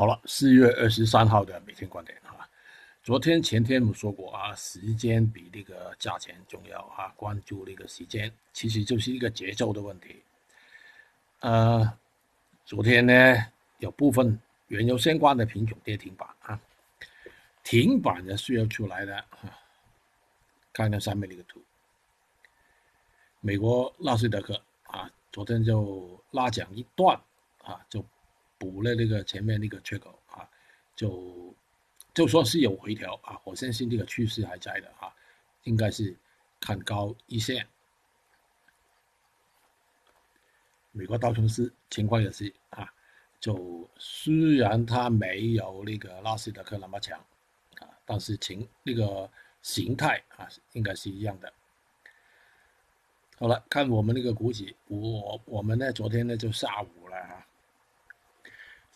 [0.00, 2.48] 好了，四月二十三号的每天观点啊，
[3.02, 10.22] 昨天前天我们说过啊，时间比那个价钱重要啊，关注那个时间，其实就是一个节奏的问题。
[11.40, 11.98] 呃，
[12.64, 13.12] 昨天呢
[13.76, 16.58] 有部分原油相关的品种跌停板啊，
[17.62, 19.52] 停板的需要出来的啊，
[20.72, 21.60] 看看上面那个图，
[23.40, 27.20] 美国纳斯达克啊，昨天就拉涨一段
[27.64, 28.02] 啊，就。
[28.60, 30.46] 补了那个前面那个缺口啊，
[30.94, 31.54] 就
[32.12, 35.10] 就算是有回调啊，我相信这个趋势还在的啊，
[35.62, 36.14] 应该是
[36.60, 37.66] 看高一线。
[40.92, 42.92] 美国道琼斯情况也是啊，
[43.40, 47.18] 就虽然它没有那个纳斯达克那么强
[47.78, 49.30] 啊，但是情那个
[49.62, 51.50] 形态啊应该是一样的。
[53.38, 57.46] 好了，看我们那个股指，我我们呢昨天呢就下午了啊。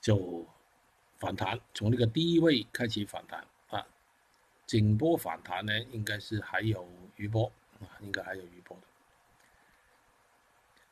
[0.04, 0.44] 就
[1.16, 3.86] 反弹，从那个低位开始反弹啊，
[4.66, 8.82] 颈波反弹呢，应该是还有余波啊，应该还有余波的。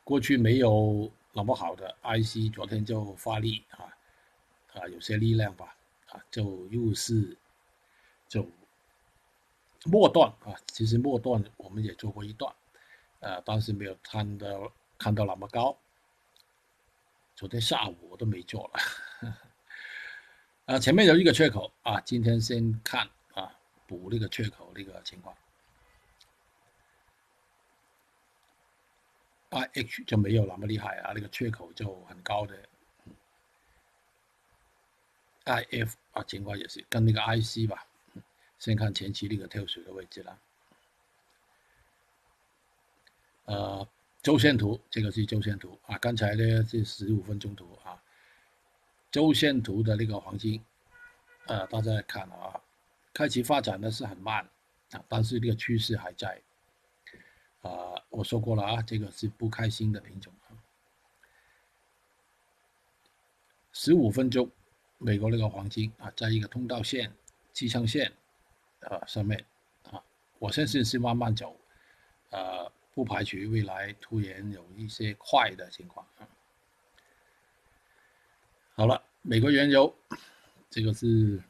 [0.02, 3.92] 过去没有那么好的 IC，昨天就发力啊
[4.72, 5.76] 啊，有些力量吧
[6.08, 7.36] 啊，就又是
[8.26, 8.48] 就
[9.84, 12.50] 末段啊，其实末段我们也做过一段，
[13.20, 15.76] 呃，当时没有看到看到那么高。
[17.42, 19.36] 昨天下午我都没做了，
[20.66, 23.52] 啊，前面有一个缺口啊，今天先看啊，
[23.84, 25.36] 补那个缺口那个情况
[29.50, 32.56] ，I H 就没有那么厉害啊，那个缺口就很高的
[35.42, 37.84] ，I F 啊情况也是跟那个 I C 吧，
[38.60, 40.38] 先看前期那个跳水的位置了，
[43.46, 43.88] 呃。
[44.22, 45.98] 周线图，这个是周线图啊。
[45.98, 48.00] 刚才呢是十五分钟图啊。
[49.10, 50.64] 周线图的那个黄金，
[51.46, 52.60] 呃，大家看啊，
[53.12, 54.48] 开启发展的是很慢
[54.92, 56.40] 啊，但是这个趋势还在。
[57.62, 60.32] 啊，我说过了啊，这个是不开心的品种。
[63.72, 64.48] 十五分钟，
[64.98, 67.12] 美国那个黄金啊，在一个通道线、
[67.52, 68.12] 支撑线
[68.82, 69.44] 啊上面
[69.90, 70.00] 啊，
[70.38, 71.56] 我相信是慢慢走，
[72.30, 72.70] 呃。
[72.94, 76.28] 不排除未来突然有一些快的情况啊。
[78.74, 79.94] 好了，美国原油
[80.70, 81.42] 这个是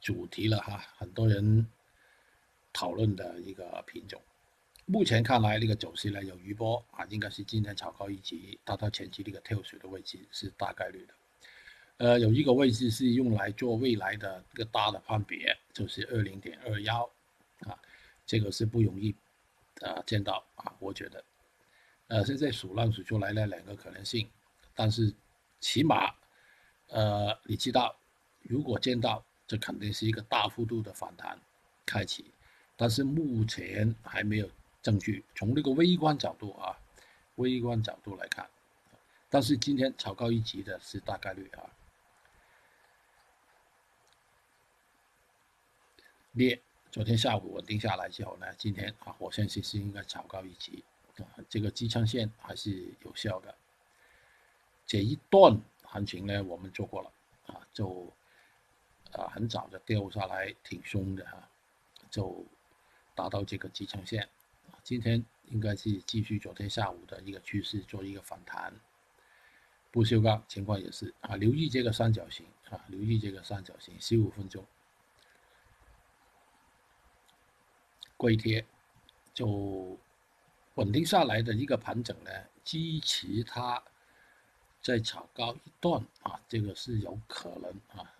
[0.00, 1.66] 主题了哈，很多人
[2.72, 4.20] 讨论的一个品种。
[4.86, 11.14] 目前看来，那个走势呢有余波啊，应该是今天炒高一级，达到前期那个跳水的位置是大概率的。
[11.96, 17.08] 呃，有一个位置是用来做未来的一个大的判别，就是二零点二幺
[17.60, 17.78] 啊，
[18.26, 19.14] 这个是不容易。
[19.84, 21.24] 啊，见到啊，我觉得，
[22.08, 24.28] 呃，现在数浪数出来了两个可能性，
[24.74, 25.14] 但是
[25.60, 26.14] 起码，
[26.88, 27.94] 呃，你知道，
[28.42, 31.38] 如果见到，这肯定是一个大幅度的反弹
[31.84, 32.32] 开启，
[32.76, 34.50] 但是目前还没有
[34.82, 35.22] 证据。
[35.34, 36.76] 从那个微观角度啊，
[37.36, 38.48] 微观角度来看，
[39.28, 41.70] 但是今天炒高一级的是大概率啊，
[46.36, 46.60] 跌。
[46.94, 50.84] 昨天下午稳定下来之后呢，今天啊，我相信是应该炒高一级
[51.16, 53.52] 啊，这个支撑线还是有效的。
[54.86, 57.10] 这一段行情呢，我们做过了
[57.48, 58.08] 啊，就
[59.10, 61.48] 啊很早就掉下来，挺凶的哈，
[62.12, 62.46] 就
[63.16, 64.28] 达到这个支撑线。
[64.84, 68.72] 今天应该是继续昨天下午的一个趋势做一个反弹，
[69.90, 74.64] 不锈钢情况也是啊，留意这个三角形啊，留意这个三角形，十五分钟。
[78.24, 78.64] 硅贴
[79.34, 79.98] 就
[80.76, 82.30] 稳定下来的一个盘整呢，
[82.64, 83.82] 支持它
[84.80, 88.14] 再炒高一段啊，这个是有可能啊，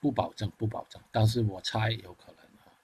[0.00, 2.74] 不保证不保证，但是我猜有可能啊。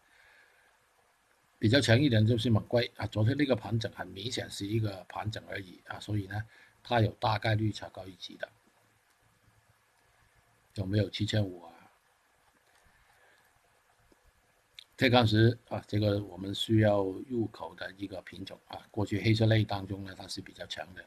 [1.59, 6.47] 比较强一点就是猛龟啊，昨天那个盘整很明显是一个盘整而已啊，所以呢，
[6.85, 8.49] 它有大概率炒高一级的，
[10.75, 11.73] 有没有七千五啊？
[14.97, 18.81] 铁矿石啊，这个我们需要入口的一个品种啊。
[18.91, 21.05] 过去黑色类当中呢，它是比较强的。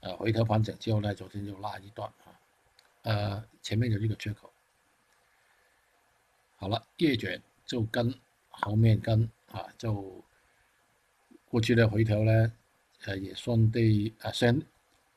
[0.00, 2.40] 呃，回头盘整之后呢，昨天就拉一段啊。
[3.02, 4.52] 呃，前面有一个缺口。
[6.56, 8.12] 好了，叶卷就跟
[8.48, 10.24] 后面跟啊，就
[11.48, 12.52] 过去的回调呢，
[13.04, 14.60] 呃，也算对啊，相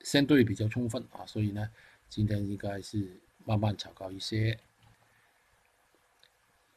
[0.02, 1.68] 相对比较充分啊，所以呢，
[2.10, 4.60] 今天应该是慢慢炒高一些。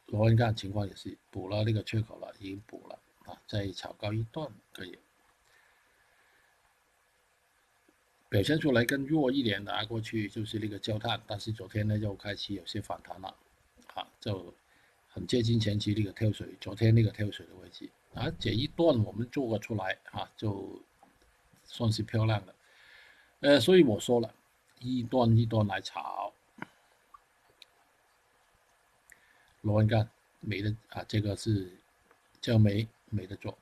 [0.07, 4.97] 螺纹钢情况也是补了那个缺口了，已经补了啊，再炒高一段可以。
[8.29, 13.33] 表现出来更弱一点的过去就是那个焦炭，但是昨天呢又开始有些反弹了，
[13.93, 14.53] 啊，就
[15.07, 17.89] 很接近前期那个跳水，昨天那个跳水的位置。
[18.13, 20.81] 啊，这一段我们做个出来啊，就
[21.63, 22.55] 算是漂亮的，
[23.41, 24.33] 呃，所以我说了
[24.79, 26.33] 一段一段来炒，
[29.61, 30.07] 螺纹钢
[30.39, 31.71] 没得啊，这个是
[32.39, 33.57] 焦煤没得做，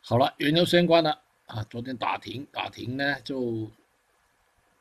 [0.00, 1.20] 好了，原油相关的。
[1.46, 3.70] 啊，昨天打停，打停呢就，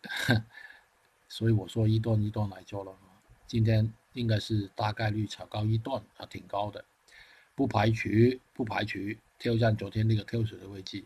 [1.27, 2.97] 所以我说一段一段来做了。
[3.45, 6.85] 今天应该是大概率炒高一段，啊，挺高的，
[7.53, 8.07] 不排除
[8.53, 8.97] 不排除
[9.37, 11.03] 挑战昨天那个跳水的位置，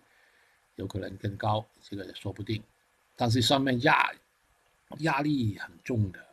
[0.75, 2.61] 有可能更高，这个也说不定。
[3.15, 4.13] 但是上面压
[4.99, 6.23] 压力很重的，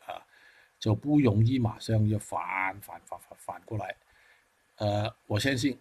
[0.84, 3.96] 就不容易马上就反反反反反过来。
[4.76, 5.80] 呃，我相信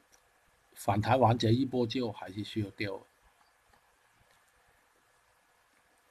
[0.76, 2.98] 反弹完这一波之后，还是需要掉。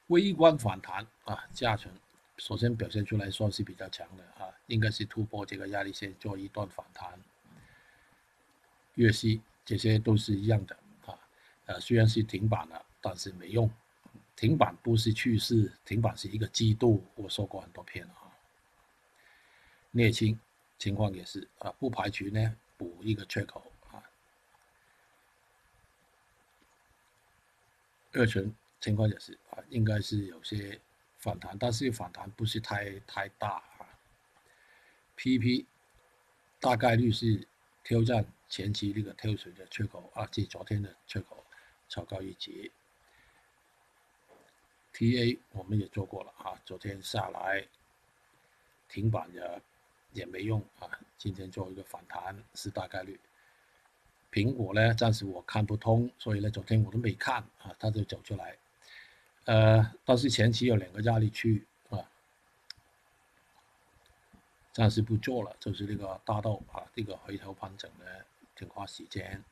[0.09, 1.91] 微观反弹啊，价钱
[2.37, 7.19] 首先表现出来算是比较强的啊，应该是突破这个压力线做一段反弹。
[8.97, 11.19] 月息这些都是一样的啊，
[11.65, 13.71] 呃虽然是停板了，但是没用，
[14.37, 18.13] 停板不是趋势，停板是一个季度，我说过很多遍了。
[19.93, 20.39] 镍氢
[20.79, 24.03] 情况也是啊，不排除呢补一个缺口啊。
[28.13, 28.55] 二醇。
[28.81, 30.81] 情况也是啊，应该是有些
[31.19, 33.49] 反弹，但是反弹不是太太大
[33.79, 33.87] 啊。
[35.17, 35.67] PP
[36.59, 37.47] 大概率是
[37.85, 41.47] 挑战前期那个跳水的缺口啊，即昨天的缺口，
[41.89, 42.73] 超高一级。
[44.93, 47.65] TA 我们也做过了啊，昨天下来
[48.89, 49.63] 停板的
[50.13, 50.89] 也没用啊，
[51.19, 53.19] 今天做一个反弹是大概率。
[54.31, 58.57] 苹果呢，暂时我看不通，所以呢，昨天我都没看啊，它就走出来。
[59.45, 61.99] 呃，但是前期有两个压力区啊，
[64.73, 68.07] 暂时不做了，就是那个大豆啊，这个回头盘整呢
[68.55, 69.43] 挺花时间。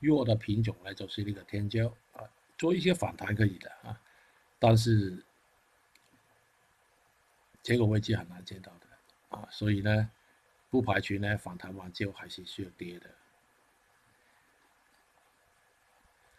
[0.00, 2.22] 弱的品种呢，就是那个天椒啊，
[2.56, 4.00] 做一些反弹可以的啊，
[4.58, 5.24] 但是
[7.68, 10.10] 这个位置很难见到的啊，所以呢，
[10.70, 13.10] 不排除呢反弹完之后还是需要跌的。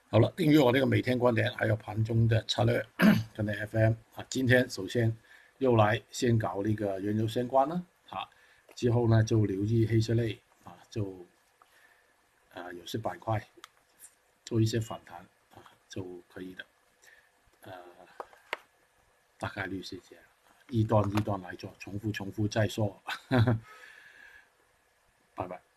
[0.09, 2.83] 好了，订阅我这个每天观点，还有盘中的策略
[3.35, 4.25] 跟那 FM 啊。
[4.27, 5.15] 今天首先
[5.59, 7.75] 又来先搞那个原油相关了
[8.09, 8.27] 啊，
[8.73, 11.27] 之后呢就留意黑色类啊，就
[12.55, 13.47] 啊有些板块
[14.45, 15.19] 做一些反弹
[15.53, 16.65] 啊就可以的，
[17.61, 17.71] 呃，
[19.37, 20.25] 大概率是这样，
[20.69, 23.01] 一段一段来做，重复重复再说，
[25.35, 25.68] 拜拜。